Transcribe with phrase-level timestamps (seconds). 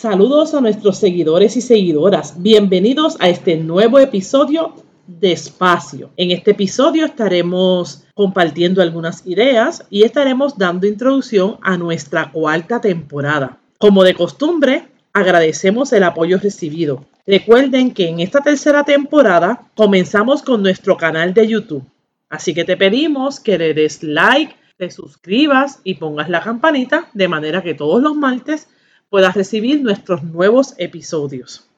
[0.00, 2.40] Saludos a nuestros seguidores y seguidoras.
[2.40, 4.76] Bienvenidos a este nuevo episodio
[5.08, 6.10] de Espacio.
[6.16, 13.58] En este episodio estaremos compartiendo algunas ideas y estaremos dando introducción a nuestra cuarta temporada.
[13.78, 17.04] Como de costumbre, agradecemos el apoyo recibido.
[17.26, 21.82] Recuerden que en esta tercera temporada comenzamos con nuestro canal de YouTube.
[22.28, 27.26] Así que te pedimos que le des like, te suscribas y pongas la campanita de
[27.26, 28.68] manera que todos los martes
[29.10, 31.68] puedas recibir nuestros nuevos episodios.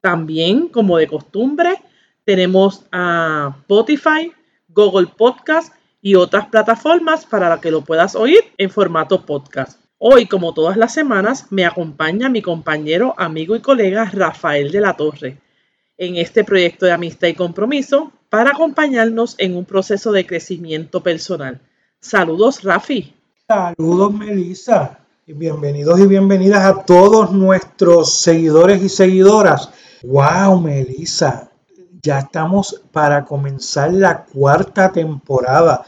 [0.00, 1.74] También, como de costumbre,
[2.24, 4.32] tenemos a Spotify,
[4.68, 9.78] Google Podcast y otras plataformas para que lo puedas oír en formato podcast.
[9.98, 14.96] Hoy, como todas las semanas, me acompaña mi compañero, amigo y colega Rafael de la
[14.96, 15.38] Torre
[15.98, 21.60] en este proyecto de amistad y compromiso para acompañarnos en un proceso de crecimiento personal.
[22.00, 23.12] Saludos, Rafi.
[23.46, 24.99] Saludos, Melissa
[25.34, 29.70] bienvenidos y bienvenidas a todos nuestros seguidores y seguidoras.
[30.02, 31.50] ¡Wow, Melissa!
[32.02, 35.84] Ya estamos para comenzar la cuarta temporada.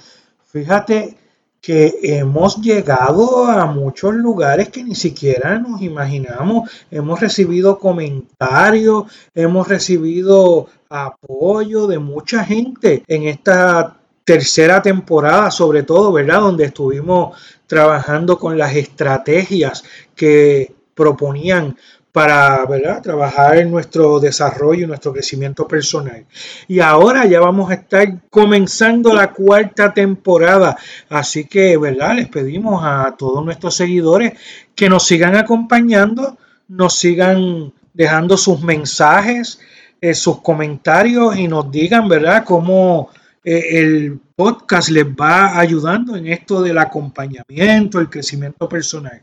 [0.46, 1.16] Fíjate
[1.60, 6.70] que hemos llegado a muchos lugares que ni siquiera nos imaginamos.
[6.90, 16.12] Hemos recibido comentarios, hemos recibido apoyo de mucha gente en esta tercera temporada, sobre todo,
[16.12, 16.40] ¿verdad?
[16.40, 19.82] Donde estuvimos trabajando con las estrategias
[20.14, 21.76] que proponían
[22.12, 23.00] para ¿verdad?
[23.00, 26.26] trabajar en nuestro desarrollo y nuestro crecimiento personal.
[26.68, 30.76] Y ahora ya vamos a estar comenzando la cuarta temporada.
[31.08, 32.16] Así que ¿verdad?
[32.16, 34.34] les pedimos a todos nuestros seguidores
[34.74, 36.36] que nos sigan acompañando,
[36.68, 39.58] nos sigan dejando sus mensajes,
[40.02, 42.44] eh, sus comentarios y nos digan ¿verdad?
[42.44, 43.08] cómo
[43.44, 49.22] eh, el podcast les va ayudando en esto del acompañamiento, el crecimiento personal.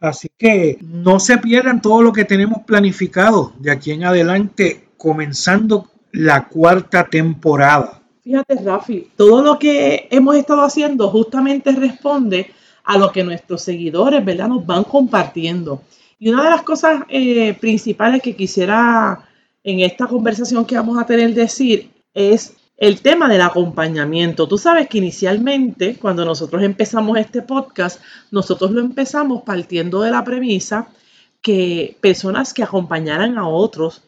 [0.00, 5.90] Así que no se pierdan todo lo que tenemos planificado de aquí en adelante, comenzando
[6.12, 8.00] la cuarta temporada.
[8.22, 12.50] Fíjate, Rafi, todo lo que hemos estado haciendo justamente responde
[12.84, 15.82] a lo que nuestros seguidores, ¿verdad?, nos van compartiendo.
[16.18, 19.26] Y una de las cosas eh, principales que quisiera
[19.62, 24.48] en esta conversación que vamos a tener decir es el tema del acompañamiento.
[24.48, 30.24] Tú sabes que inicialmente, cuando nosotros empezamos este podcast, nosotros lo empezamos partiendo de la
[30.24, 30.88] premisa
[31.42, 34.02] que personas que acompañaran a otros,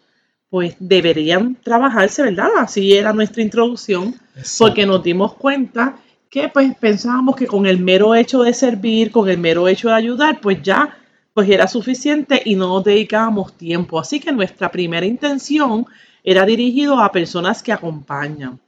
[0.48, 2.48] pues deberían trabajarse, ¿verdad?
[2.58, 4.14] Así era nuestra introducción,
[4.58, 5.98] porque nos dimos cuenta
[6.30, 9.94] que pues pensábamos que con el mero hecho de servir, con el mero hecho de
[9.94, 10.96] ayudar, pues ya
[11.34, 14.00] pues era suficiente y no nos dedicábamos tiempo.
[14.00, 15.86] Así que nuestra primera intención
[16.24, 18.60] era dirigido a personas que acompañan.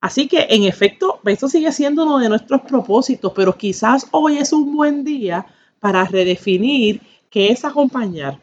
[0.00, 4.52] Así que, en efecto, esto sigue siendo uno de nuestros propósitos, pero quizás hoy es
[4.52, 5.46] un buen día
[5.78, 7.00] para redefinir
[7.30, 8.38] qué es acompañar.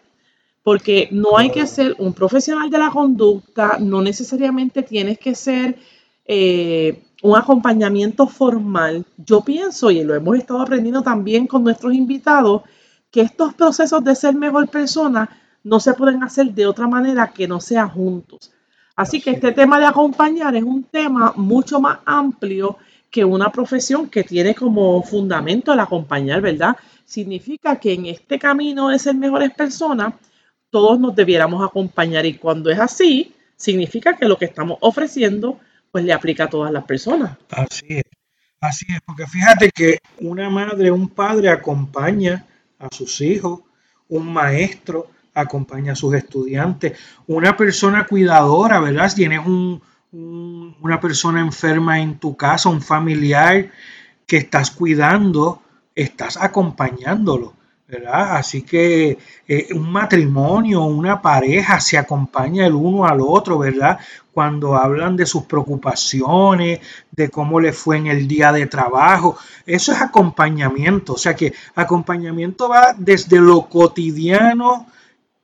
[0.64, 5.78] Porque no hay que ser un profesional de la conducta, no necesariamente tienes que ser
[6.26, 9.06] eh, un acompañamiento formal.
[9.18, 12.64] Yo pienso, y lo hemos estado aprendiendo también con nuestros invitados,
[13.10, 15.30] que estos procesos de ser mejor persona
[15.68, 18.54] no se pueden hacer de otra manera que no sea juntos.
[18.96, 22.78] Así que este tema de acompañar es un tema mucho más amplio
[23.12, 26.78] que una profesión que tiene como fundamento el acompañar, ¿verdad?
[27.04, 30.14] Significa que en este camino de ser mejores personas,
[30.70, 35.60] todos nos debiéramos acompañar y cuando es así, significa que lo que estamos ofreciendo,
[35.92, 37.38] pues le aplica a todas las personas.
[37.52, 38.04] Así es,
[38.62, 42.46] así es, porque fíjate que una madre, un padre acompaña
[42.80, 43.62] a sus hijos,
[44.08, 46.98] un maestro acompaña a sus estudiantes,
[47.28, 49.10] una persona cuidadora, ¿verdad?
[49.10, 49.42] Si tienes
[50.12, 53.70] una persona enferma en tu casa, un familiar
[54.26, 55.62] que estás cuidando,
[55.96, 57.58] estás acompañándolo.
[57.88, 58.36] ¿verdad?
[58.36, 59.18] Así que
[59.48, 63.98] eh, un matrimonio, una pareja se acompaña el uno al otro, ¿verdad?
[64.34, 66.82] Cuando hablan de sus preocupaciones,
[67.12, 71.54] de cómo le fue en el día de trabajo, eso es acompañamiento, o sea que
[71.76, 74.88] acompañamiento va desde lo cotidiano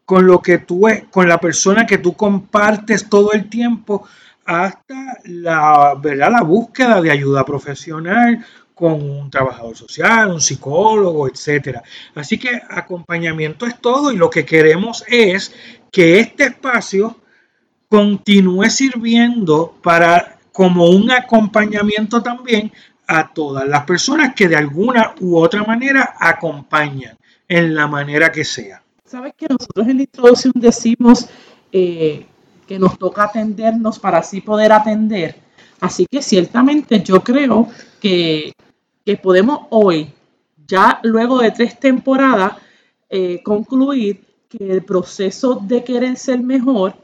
[0.05, 4.07] con lo que tú con la persona que tú compartes todo el tiempo
[4.45, 6.31] hasta la, ¿verdad?
[6.31, 11.83] la búsqueda de ayuda profesional con un trabajador social, un psicólogo, etcétera.
[12.15, 15.53] Así que acompañamiento es todo y lo que queremos es
[15.91, 17.17] que este espacio
[17.87, 22.71] continúe sirviendo para como un acompañamiento también
[23.07, 27.17] a todas las personas que de alguna u otra manera acompañan
[27.47, 28.82] en la manera que sea.
[29.13, 31.27] Sabes que nosotros en la introducción decimos
[31.71, 32.25] eh,
[32.67, 35.35] que nos toca atendernos para así poder atender.
[35.79, 37.67] Así que ciertamente yo creo
[38.01, 38.53] que,
[39.21, 40.11] podemos hoy,
[40.65, 42.53] ya luego de tres temporadas,
[43.07, 46.95] eh, concluir que el proceso de querer ser mejor,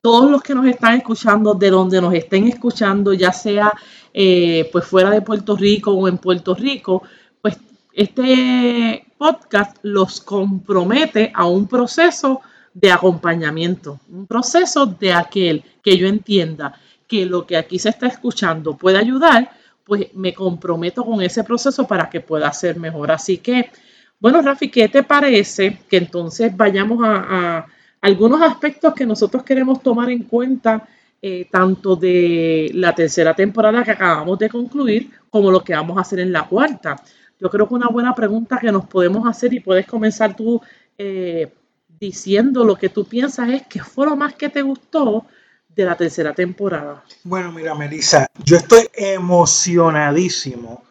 [0.00, 3.70] todos los que nos están escuchando, de donde nos estén escuchando, ya sea
[4.14, 7.02] eh, pues fuera de Puerto Rico o en Puerto Rico,
[7.42, 7.58] pues
[7.92, 12.40] este podcast los compromete a un proceso
[12.74, 18.06] de acompañamiento, un proceso de aquel que yo entienda que lo que aquí se está
[18.06, 19.50] escuchando puede ayudar,
[19.84, 23.10] pues me comprometo con ese proceso para que pueda ser mejor.
[23.10, 23.70] Así que,
[24.18, 27.66] bueno, Rafi, ¿qué te parece que entonces vayamos a,
[28.00, 30.88] algunos aspectos que nosotros queremos tomar en cuenta,
[31.20, 36.00] eh, tanto de la tercera temporada que acabamos de concluir, como lo que vamos a
[36.00, 36.96] hacer en la cuarta?
[37.42, 40.62] Yo creo que una buena pregunta que nos podemos hacer y puedes comenzar tú
[40.96, 41.52] eh,
[41.98, 45.26] diciendo lo que tú piensas es qué fue lo más que te gustó
[45.68, 47.02] de la tercera temporada.
[47.24, 50.84] Bueno, mira, Melissa, yo estoy emocionadísimo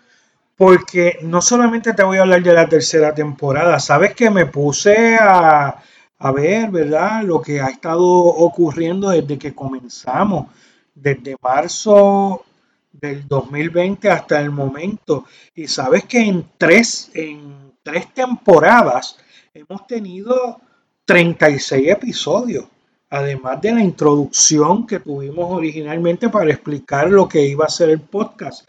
[0.58, 5.16] porque no solamente te voy a hablar de la tercera temporada, sabes que me puse
[5.16, 5.82] a,
[6.20, 7.24] a ver, ¿verdad?
[7.24, 10.48] Lo que ha estado ocurriendo desde que comenzamos,
[10.94, 12.44] desde marzo
[12.92, 15.26] del 2020 hasta el momento.
[15.56, 19.18] Y sabes que en tres, en tres temporadas
[19.54, 20.60] hemos tenido
[21.06, 22.66] 36 episodios,
[23.10, 28.02] además de la introducción que tuvimos originalmente para explicar lo que iba a ser el
[28.02, 28.68] podcast.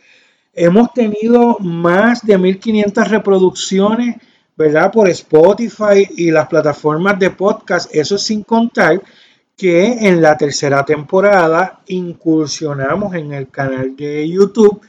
[0.52, 4.16] Hemos tenido más de 1500 reproducciones,
[4.56, 4.92] ¿verdad?
[4.92, 9.00] Por Spotify y las plataformas de podcast, eso sin contar
[9.56, 14.80] que en la tercera temporada incursionamos en el canal de YouTube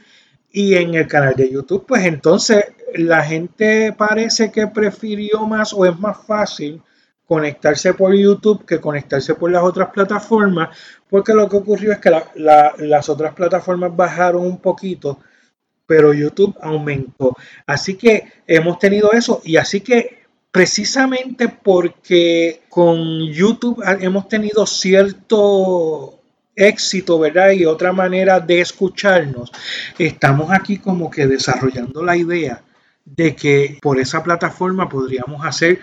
[0.50, 2.64] y en el canal de YouTube pues entonces
[2.94, 6.80] la gente parece que prefirió más o es más fácil
[7.26, 10.76] conectarse por YouTube que conectarse por las otras plataformas,
[11.08, 15.18] porque lo que ocurrió es que las otras plataformas bajaron un poquito,
[15.86, 17.34] pero YouTube aumentó.
[17.66, 20.23] Así que hemos tenido eso y así que
[20.54, 26.20] precisamente porque con YouTube hemos tenido cierto
[26.54, 27.50] éxito, ¿verdad?
[27.50, 29.50] Y otra manera de escucharnos,
[29.98, 32.62] estamos aquí como que desarrollando la idea
[33.04, 35.80] de que por esa plataforma podríamos hacer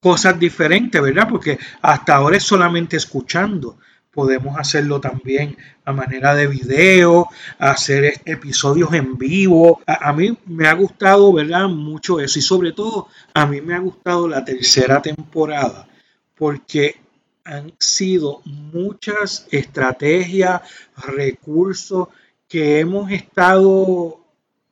[0.00, 1.28] cosas diferentes, ¿verdad?
[1.28, 3.78] Porque hasta ahora es solamente escuchando.
[4.18, 9.80] Podemos hacerlo también a manera de video, hacer episodios en vivo.
[9.86, 11.68] A, mí me ha gustado, ¿verdad?
[11.68, 12.40] Mucho eso.
[12.40, 15.86] Y sobre todo, a mí me ha gustado la tercera temporada
[16.34, 16.96] porque
[17.44, 20.62] han sido muchas estrategias,
[20.96, 22.08] recursos
[22.48, 24.18] que hemos estado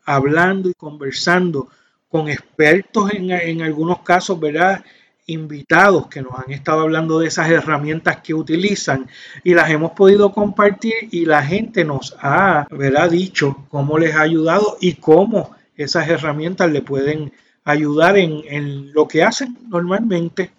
[0.05, 1.69] hablando y conversando
[2.09, 4.85] con expertos en, en algunos casos, ¿verdad?
[5.27, 9.09] Invitados que nos han estado hablando de esas herramientas que utilizan
[9.43, 13.11] y las hemos podido compartir y la gente nos ha ¿verdad?
[13.11, 17.33] dicho cómo les ha ayudado y cómo esas herramientas le pueden
[17.65, 20.53] ayudar en, en lo que hacen normalmente.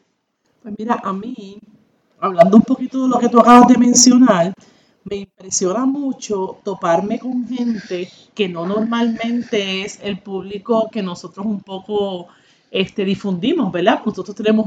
[0.61, 1.59] Pues mira, a mí,
[2.19, 4.53] hablando un poquito de lo que tú acabas de mencionar,
[5.09, 11.61] me impresiona mucho toparme con gente que no normalmente es el público que nosotros un
[11.61, 12.27] poco
[12.71, 14.01] este, difundimos, ¿verdad?
[14.05, 14.65] Nosotros tenemos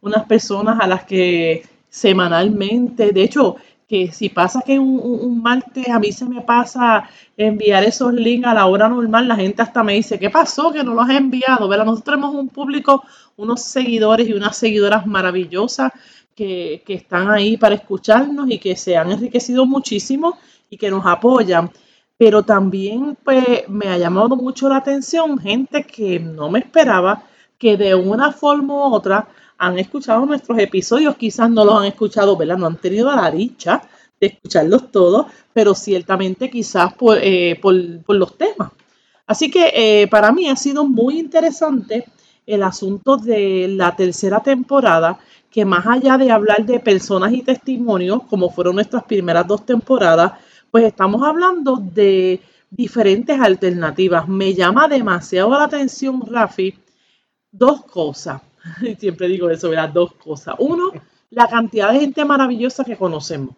[0.00, 3.56] unas personas a las que semanalmente, de hecho,
[3.88, 8.54] que si pasa que un, martes a mí se me pasa enviar esos links a
[8.54, 11.66] la hora normal, la gente hasta me dice, ¿qué pasó que no los he enviado?
[11.66, 11.86] ¿verdad?
[11.86, 13.02] Nosotros tenemos un público,
[13.36, 15.90] unos seguidores y unas seguidoras maravillosas
[16.36, 20.38] que, que están ahí para escucharnos y que se han enriquecido muchísimo
[20.70, 21.70] y que nos apoyan
[22.20, 27.22] pero también pues me ha llamado mucho la atención gente que no me esperaba
[27.60, 32.34] que de una forma u otra han escuchado nuestros episodios, quizás no los han escuchado,
[32.36, 32.56] ¿verdad?
[32.56, 33.82] No han tenido la dicha
[34.18, 37.60] de escucharlos todos, pero ciertamente quizás por, eh,
[38.08, 38.70] los temas.
[39.26, 42.06] Así que eh, para mí ha sido muy interesante
[42.46, 45.18] el asunto de la tercera temporada,
[45.50, 50.32] que más allá de hablar de personas y testimonios, como fueron nuestras primeras dos temporadas,
[50.70, 52.40] pues estamos hablando de
[52.70, 54.26] diferentes alternativas.
[54.26, 56.74] Me llama demasiado la atención, Rafi,
[57.50, 58.42] dos cosas.
[58.98, 59.90] Siempre digo eso, ¿verdad?
[59.90, 60.54] Dos cosas.
[60.58, 60.92] Uno,
[61.30, 63.54] la cantidad de gente maravillosa que conocemos.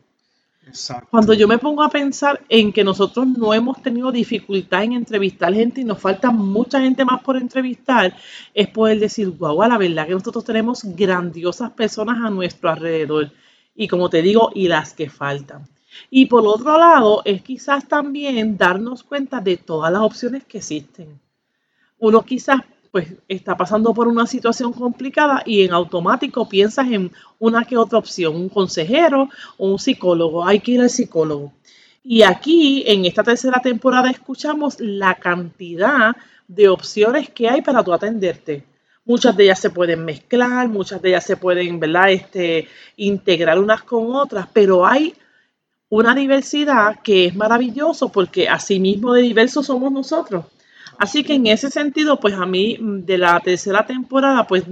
[1.11, 5.52] Cuando yo me pongo a pensar en que nosotros no hemos tenido dificultad en entrevistar
[5.52, 8.16] gente y nos falta mucha gente más por entrevistar,
[8.54, 13.32] es poder decir, guau, la verdad que nosotros tenemos grandiosas personas a nuestro alrededor.
[13.75, 15.66] Y como te digo, y las que faltan.
[16.11, 21.20] Y por otro lado, es quizás también darnos cuenta de todas las opciones que existen.
[21.99, 22.61] Uno quizás
[22.92, 27.99] pues está pasando por una situación complicada y en automático piensas en una que otra
[27.99, 31.52] opción, un consejero o un psicólogo, hay que ir al psicólogo.
[32.04, 36.14] Y aquí en esta tercera temporada escuchamos la cantidad
[36.46, 38.64] de opciones que hay para tu atenderte.
[39.06, 42.11] Muchas de ellas se pueden mezclar, muchas de ellas se pueden, ¿verdad?
[42.11, 45.14] Este, integrar unas con otras, pero hay
[45.88, 50.44] una diversidad que es maravilloso porque así mismo de diversos somos nosotros.
[50.99, 54.64] Así que en ese sentido, pues a mí mm, de la tercera temporada, pues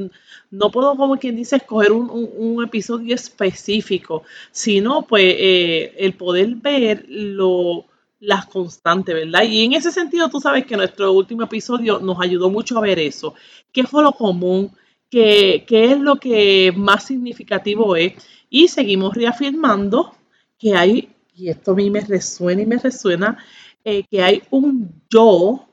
[0.50, 7.04] no puedo, como quien dice, escoger un, episodio específico, sino pues eh, el poder ver
[7.08, 7.86] lo,
[8.20, 9.44] las constantes, ¿verdad?
[9.44, 12.98] Y en ese sentido, tú sabes que nuestro último episodio nos ayudó mucho a ver
[12.98, 13.34] eso.
[13.72, 14.72] ¿Qué fue lo común?
[15.08, 18.14] ¿Qué, qué es lo que más significativo es?
[18.50, 20.14] Y seguimos reafirmando
[20.58, 23.38] que hay, y esto a mí me resuena y me resuena,
[23.84, 25.69] eh, que hay un yo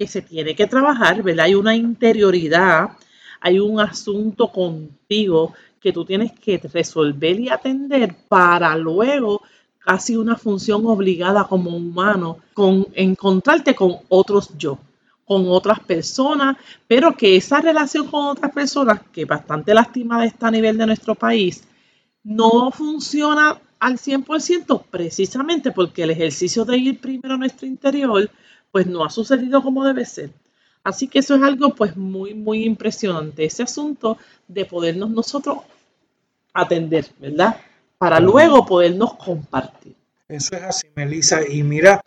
[0.00, 1.44] que se tiene que trabajar, ¿verdad?
[1.44, 2.92] Hay una interioridad,
[3.38, 9.42] hay un asunto contigo que tú tienes que resolver y atender para luego
[9.78, 14.78] casi una función obligada como humano con encontrarte con otros yo,
[15.26, 16.56] con otras personas,
[16.88, 21.14] pero que esa relación con otras personas, que bastante lastimada está a nivel de nuestro
[21.14, 21.62] país,
[22.24, 28.30] no funciona al 100% precisamente porque el ejercicio de ir primero a nuestro interior
[28.72, 30.30] pues no ha sucedido como debe ser.
[30.82, 34.16] Así que eso es algo pues muy, muy impresionante, ese asunto
[34.48, 35.58] de podernos nosotros
[36.54, 37.56] atender, ¿verdad?
[37.98, 39.94] Para luego podernos compartir.
[40.26, 41.40] Eso es así, Melissa.
[41.46, 42.00] Y mira,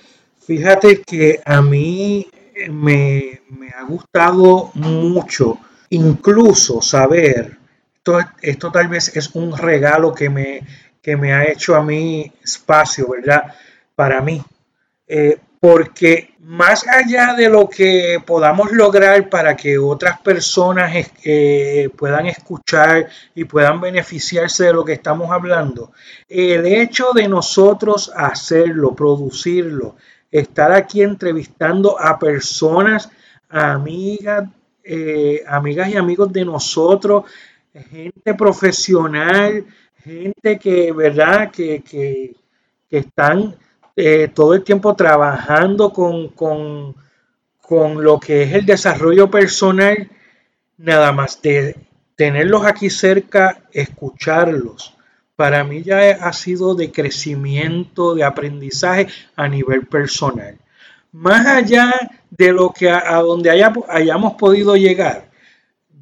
[0.46, 2.28] fíjate que a mí
[2.70, 3.42] me,
[3.78, 7.58] ha gustado mucho, incluso saber,
[7.96, 10.62] esto, esto, tal vez es un regalo que me,
[11.02, 13.54] que me ha hecho a mí espacio, ¿verdad?
[13.96, 14.42] Para mí.
[15.08, 20.94] Eh, porque más allá de lo que podamos lograr para que otras personas
[21.24, 25.94] eh, puedan escuchar y puedan beneficiarse de lo que estamos hablando,
[26.28, 29.96] el hecho de nosotros hacerlo, producirlo,
[30.30, 33.10] estar aquí entrevistando a personas,
[33.48, 34.50] amigas,
[34.84, 37.24] eh, amigas y amigos de nosotros,
[37.90, 39.66] gente profesional,
[40.04, 41.50] gente que, ¿verdad?
[41.52, 42.36] Que, que,
[42.90, 43.56] que están
[43.96, 46.96] eh, todo el tiempo trabajando con, con,
[47.62, 50.10] con lo que es el desarrollo personal,
[50.78, 51.76] nada más de
[52.16, 54.96] tenerlos aquí cerca, escucharlos.
[55.36, 60.58] Para mí ya ha sido de crecimiento, de aprendizaje a nivel personal.
[61.12, 61.92] Más allá
[62.30, 65.30] de lo que a, donde hayamos podido llegar,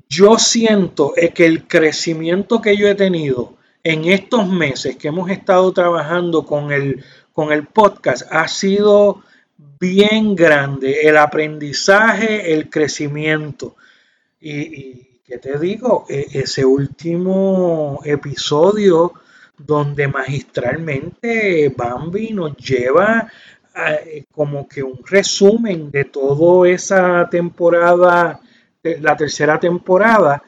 [0.09, 5.71] yo siento que el crecimiento que yo he tenido en estos meses que hemos estado
[5.71, 7.03] trabajando con el
[7.41, 9.23] con el podcast ha sido
[9.79, 13.77] bien grande, el aprendizaje, el crecimiento.
[14.39, 16.05] Y, ¿qué te digo?
[16.07, 19.13] E, ese último episodio
[19.57, 23.27] donde magistralmente Bambi nos lleva
[24.31, 28.39] como que un resumen de toda esa temporada,
[28.83, 30.43] la tercera temporada,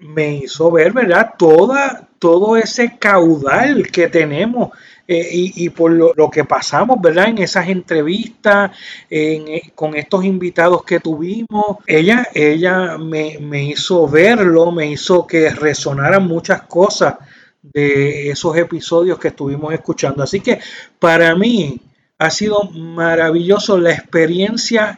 [0.00, 1.34] me hizo ver, ¿verdad?
[1.38, 4.70] Toda, todo ese caudal que tenemos
[5.08, 7.30] eh, y, por lo, que pasamos, ¿verdad?
[7.30, 8.70] En esas entrevistas,
[9.10, 15.50] eh, con estos invitados que tuvimos, ella, ella me, me hizo verlo, me hizo que
[15.50, 17.16] resonaran muchas cosas
[17.60, 20.22] de esos episodios que estuvimos escuchando.
[20.22, 20.60] Así que
[21.00, 21.80] para mí
[22.18, 24.96] ha sido maravilloso la experiencia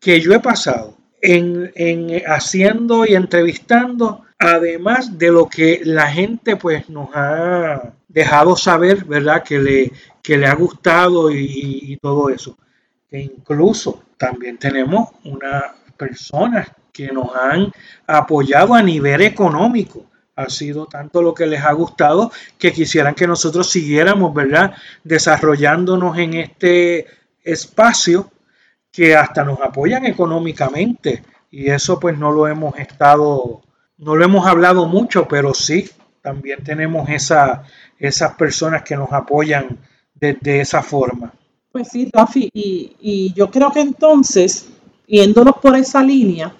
[0.00, 0.93] que yo he pasado
[1.24, 8.56] en, en, haciendo y entrevistando, además de lo que la gente pues nos ha dejado
[8.56, 9.42] saber, ¿verdad?
[9.42, 12.58] Que le, que le ha gustado y, todo eso.
[13.08, 15.64] Que incluso también tenemos unas
[15.96, 17.72] personas que nos han
[18.06, 20.04] apoyado a nivel económico.
[20.36, 24.74] Ha sido tanto lo que les ha gustado que quisieran que nosotros siguiéramos, ¿verdad?
[25.04, 27.06] Desarrollándonos en este
[27.42, 28.30] espacio
[28.94, 31.24] que hasta nos apoyan económicamente.
[31.50, 33.60] Y eso pues no lo hemos estado,
[33.98, 35.90] no lo hemos hablado mucho, pero sí,
[36.22, 37.64] también tenemos esa,
[37.98, 39.78] esas personas que nos apoyan
[40.14, 41.32] de, esa forma.
[41.70, 44.70] Pues sí, Rafi, y, yo creo que entonces,
[45.06, 46.54] yéndonos por esa línea,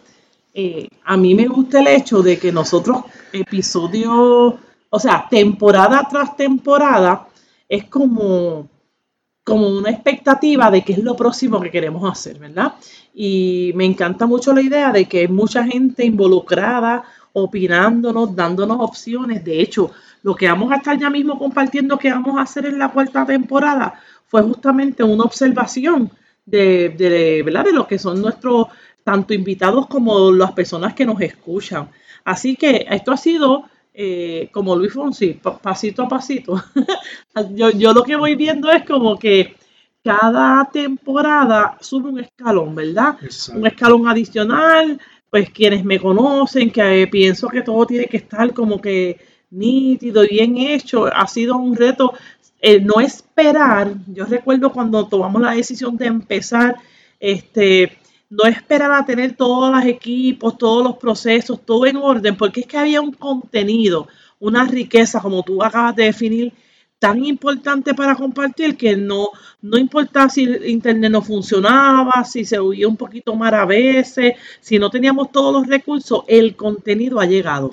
[0.53, 4.59] eh, a mí me gusta el hecho de que nosotros, episodio,
[4.91, 7.27] o sea, temporada tras temporada,
[7.69, 8.69] es como,
[9.45, 12.75] como una expectativa de qué es lo próximo que queremos hacer, ¿verdad?
[13.15, 19.45] Y me encanta mucho la idea de que hay mucha gente involucrada, opinándonos, dándonos opciones.
[19.45, 19.91] De hecho,
[20.23, 23.27] lo que vamos a estar ya mismo compartiendo que vamos a hacer en la cuarta
[23.27, 26.11] temporada fue justamente una observación
[26.47, 27.65] de, de, ¿verdad?
[27.65, 28.69] de lo que son nuestros
[29.05, 31.91] tanto invitados como las personas que nos escuchan.
[32.25, 36.61] Así que esto ha sido, eh, como Luis Fonsi, pasito a pasito.
[37.55, 39.55] yo, yo lo que voy viendo es como que
[40.03, 43.17] cada temporada sube un escalón, ¿verdad?
[43.55, 48.81] Un escalón adicional, pues quienes me conocen, que pienso que todo tiene que estar como
[48.81, 49.19] que
[49.51, 52.13] nítido, y bien hecho, ha sido un reto
[52.61, 53.95] el no esperar.
[54.09, 56.77] Yo recuerdo cuando tomamos la decisión de empezar,
[57.21, 57.97] este,
[58.31, 62.67] no esperar a tener todos los equipos, todos los procesos, todo en orden, porque es
[62.67, 64.09] que había un contenido,
[64.41, 66.53] una riqueza, como tú acabas de definir,
[66.99, 69.29] tan importante para compartir que no,
[69.61, 74.35] no importa si el internet no funcionaba, si se oía un poquito más a veces,
[74.61, 77.73] si no teníamos todos los recursos, el contenido ha llegado.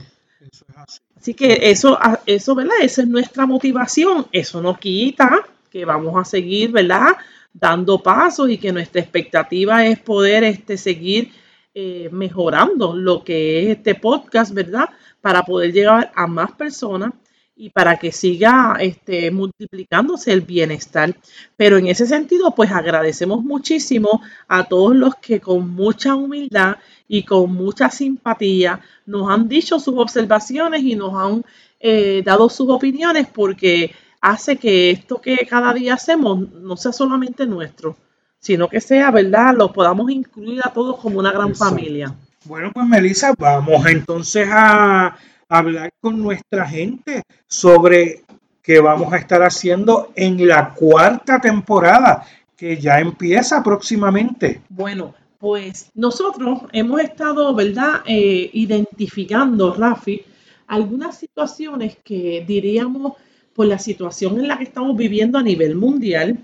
[1.16, 1.34] así.
[1.34, 2.76] que eso, eso, ¿verdad?
[2.82, 4.28] Esa es nuestra motivación.
[4.34, 7.16] Eso no quita que vamos a seguir, ¿verdad?
[7.54, 11.32] Dando pasos y que nuestra expectativa es poder este, seguir
[11.74, 14.90] eh, mejorando lo que es este podcast, ¿verdad?
[15.22, 17.14] Para poder llegar a más personas
[17.56, 21.16] y para que siga este, multiplicándose el bienestar.
[21.56, 26.78] Pero en ese sentido, pues agradecemos muchísimo a todos los que con mucha humildad
[27.08, 31.44] y con mucha simpatía nos han dicho sus observaciones y nos han
[31.80, 37.46] eh, dado sus opiniones porque hace que esto que cada día hacemos no sea solamente
[37.46, 37.98] nuestro,
[38.40, 39.56] sino que sea, ¿verdad?
[39.58, 42.16] Lo podamos incluir a todos como una gran familia.
[42.46, 45.18] Bueno, pues Melissa, vamos entonces a
[45.50, 48.24] hablar con nuestra gente sobre
[48.62, 52.24] qué vamos a estar haciendo en la cuarta temporada,
[52.56, 54.62] que ya empieza próximamente.
[54.70, 60.24] Bueno, pues nosotros hemos estado, ¿verdad?, eh, identificando, Rafi,
[60.68, 63.14] algunas situaciones que diríamos
[63.54, 66.38] por la situación en la que estamos viviendo a nivel mundial.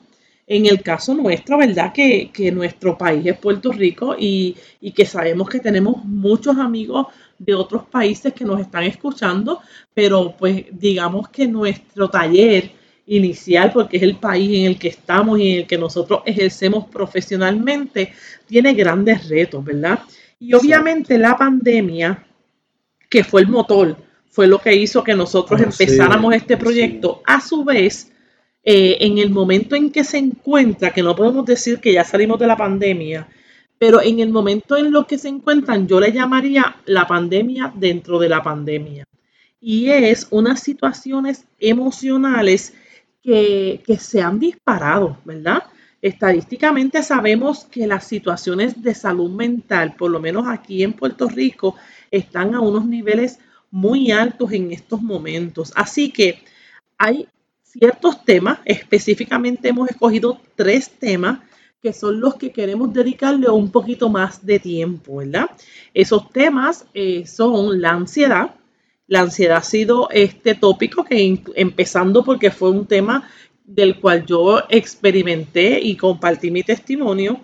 [0.46, 1.92] En el caso nuestro, ¿verdad?
[1.94, 4.56] Que, nuestro país es Puerto Rico y,
[4.96, 9.60] que sabemos que tenemos muchos amigos de otros países que nos están escuchando,
[9.94, 12.72] pero pues digamos que nuestro taller
[13.08, 16.88] inicial, porque es el país en el que estamos y en el que nosotros ejercemos
[16.88, 18.14] profesionalmente,
[18.46, 20.00] tiene grandes retos, ¿verdad?
[20.40, 22.26] Y obviamente la pandemia,
[23.10, 24.07] que fue el motor
[24.38, 27.24] fue lo que hizo que nosotros empezáramos este proyecto.
[27.26, 28.12] A su vez,
[28.64, 32.38] eh, en el momento en que se encuentra, que no podemos decir que ya salimos
[32.38, 33.28] de la pandemia,
[33.80, 38.20] pero en el momento en lo que se encuentran, yo le llamaría la pandemia dentro
[38.20, 39.06] de la pandemia.
[39.60, 42.76] Y es unas situaciones emocionales
[43.24, 45.64] que, que se han disparado, ¿verdad?
[46.00, 51.74] Estadísticamente sabemos que las situaciones de salud mental, por lo menos aquí en Puerto Rico,
[52.12, 53.40] están a unos niveles
[53.72, 55.72] muy altos en estos momentos.
[55.76, 56.40] Así que
[56.98, 57.28] hay
[57.64, 61.40] ciertos temas, específicamente hemos escogido tres temas
[61.82, 65.52] que son los que queremos dedicarle un poquito más de tiempo, ¿verdad?
[65.94, 68.56] Esos temas eh, son la ansiedad.
[69.06, 73.30] La ansiedad ha sido este tópico que empezando porque fue un tema
[73.64, 77.42] del cual yo experimenté y compartí mi testimonio.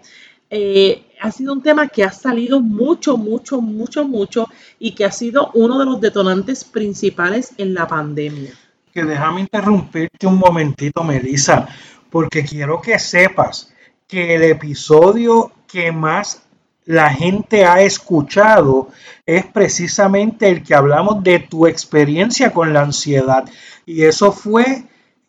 [0.50, 5.12] Eh, ha sido un tema que ha salido mucho, mucho, mucho, mucho y que ha
[5.12, 8.52] sido uno de los detonantes principales en la pandemia.
[8.94, 11.66] Que déjame interrumpirte un momentito, Melissa,
[12.10, 13.74] porque quiero que sepas
[14.06, 16.44] que el episodio que más
[16.84, 18.90] la gente ha escuchado
[19.26, 23.46] es precisamente el que hablamos de tu experiencia con la ansiedad.
[23.86, 24.84] Y eso fue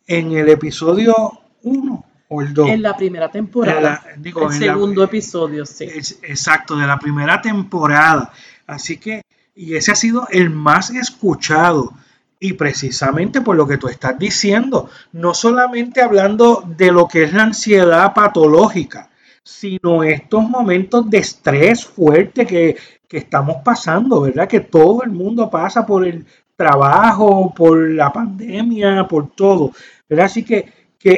[0.07, 1.15] en el episodio
[1.63, 1.94] 1
[2.29, 4.03] en la primera temporada.
[4.23, 5.85] el segundo episodio, sí.
[6.23, 8.31] exacto, de la primera temporada.
[8.67, 9.21] Así que,
[9.55, 11.93] y ese ha sido el más escuchado.
[12.37, 17.33] Y precisamente por lo que tú estás diciendo, no solamente hablando de lo que es
[17.33, 19.09] la ansiedad patológica,
[19.41, 22.75] sino estos momentos de estrés fuerte que,
[23.07, 24.47] que estamos pasando, ¿verdad?
[24.47, 29.71] Que todo el mundo pasa por el trabajo, por la pandemia, por todo,
[30.09, 30.25] ¿verdad?
[30.25, 30.71] Así que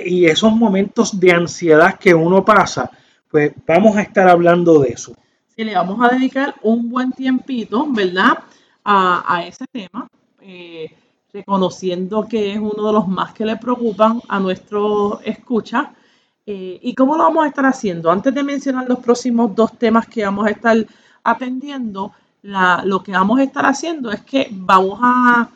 [0.05, 2.91] y esos momentos de ansiedad que uno pasa,
[3.29, 5.13] pues vamos a estar hablando de eso.
[5.55, 8.39] Sí, le vamos a dedicar un buen tiempito, ¿verdad?
[8.83, 10.07] A, ese tema,
[10.41, 10.95] eh,
[11.33, 15.91] reconociendo que es uno de los más que le preocupan a nuestro escucha.
[16.45, 18.09] Eh, ¿Y cómo lo vamos a estar haciendo?
[18.09, 20.77] Antes de mencionar los próximos dos temas que vamos a estar
[21.23, 25.49] atendiendo, lo que vamos a estar haciendo es que vamos a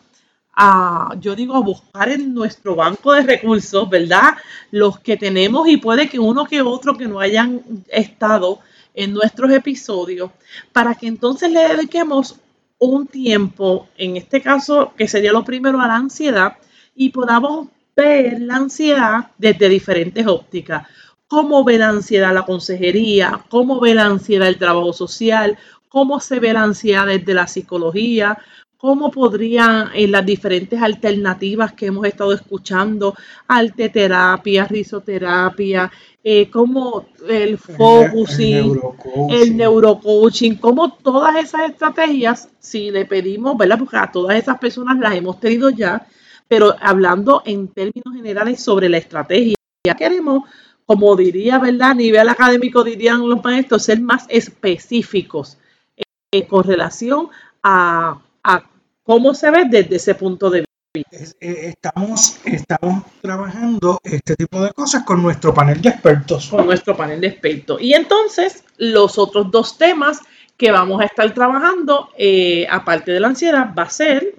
[0.53, 4.35] a, yo digo, a buscar en nuestro banco de recursos, ¿verdad?
[4.71, 8.59] Los que tenemos y puede que uno que otro que no hayan estado
[8.93, 10.31] en nuestros episodios,
[10.73, 12.35] para que entonces le dediquemos
[12.77, 16.57] un tiempo, en este caso, que sería lo primero a la ansiedad,
[16.95, 20.87] y podamos ver la ansiedad desde diferentes ópticas.
[21.27, 23.45] ¿Cómo ve la ansiedad la consejería?
[23.49, 25.57] ¿Cómo ve la ansiedad el trabajo social?
[25.87, 28.37] ¿Cómo se ve la ansiedad desde la psicología?
[28.81, 33.13] Cómo podrían en las diferentes alternativas que hemos estado escuchando,
[33.47, 35.91] arteterapia, risoterapia,
[36.23, 38.81] eh, como el focusing,
[39.29, 43.77] el, neurocoaching, como todas esas estrategias, si le pedimos, ¿verdad?
[43.77, 46.07] Porque a todas esas personas las hemos tenido ya,
[46.47, 49.55] pero hablando en términos generales sobre la estrategia,
[49.95, 50.49] queremos,
[50.87, 51.91] como diría, ¿verdad?
[51.91, 55.59] A nivel académico dirían los maestros, ser más específicos
[56.31, 57.29] eh, con relación
[57.61, 58.63] a a
[59.03, 60.71] cómo se ve desde ese punto de vista.
[61.39, 66.49] Eh, estamos, estamos trabajando este tipo de cosas con nuestro panel de expertos.
[66.49, 67.81] Con nuestro panel de expertos.
[67.81, 70.19] Y entonces, los otros dos temas
[70.57, 74.35] que vamos a estar trabajando, eh, aparte de la ansiedad, va a ser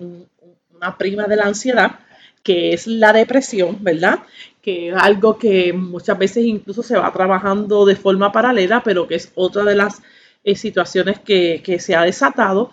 [0.75, 2.01] una prima de la ansiedad,
[2.42, 4.20] que es la depresión, ¿verdad?
[4.61, 9.14] Que es algo que muchas veces incluso se va trabajando de forma paralela, pero que
[9.14, 10.03] es otra de las
[10.44, 12.72] eh, situaciones que, que se ha desatado.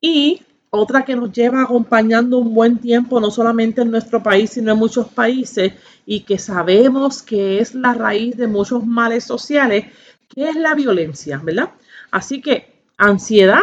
[0.00, 4.72] Y otra que nos lleva acompañando un buen tiempo, no solamente en nuestro país, sino
[4.72, 5.72] en muchos países,
[6.04, 9.86] y que sabemos que es la raíz de muchos males sociales,
[10.28, 11.70] que es la violencia, ¿verdad?
[12.10, 13.62] Así que ansiedad,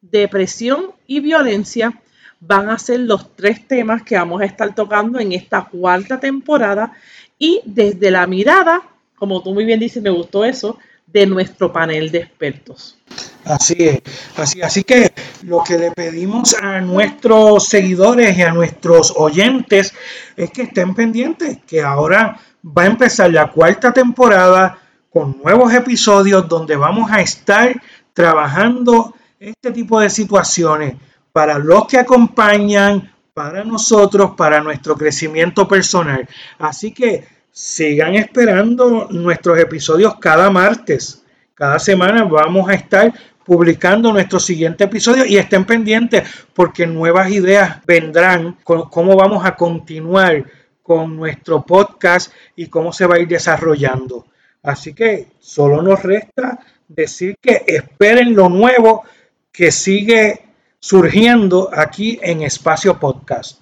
[0.00, 2.00] depresión y violencia
[2.40, 6.92] van a ser los tres temas que vamos a estar tocando en esta cuarta temporada
[7.38, 8.82] y desde la mirada,
[9.16, 12.98] como tú muy bien dices, me gustó eso, de nuestro panel de expertos.
[13.44, 14.00] Así es,
[14.36, 19.92] así, así que lo que le pedimos a nuestros seguidores y a nuestros oyentes
[20.36, 24.78] es que estén pendientes, que ahora va a empezar la cuarta temporada
[25.10, 27.80] con nuevos episodios donde vamos a estar
[28.14, 30.96] trabajando este tipo de situaciones
[31.32, 36.26] para los que acompañan, para nosotros, para nuestro crecimiento personal.
[36.58, 41.22] Así que sigan esperando nuestros episodios cada martes.
[41.54, 43.12] Cada semana vamos a estar
[43.44, 49.54] publicando nuestro siguiente episodio y estén pendientes porque nuevas ideas vendrán con cómo vamos a
[49.54, 50.44] continuar
[50.82, 54.26] con nuestro podcast y cómo se va a ir desarrollando.
[54.62, 59.04] Así que solo nos resta decir que esperen lo nuevo
[59.52, 60.42] que sigue
[60.80, 63.60] surgiendo aquí en Espacio Podcast.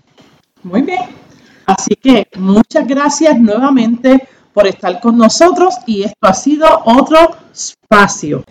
[0.62, 1.03] Muy bien.
[1.66, 8.45] Así que muchas gracias nuevamente por estar con nosotros y esto ha sido otro espacio.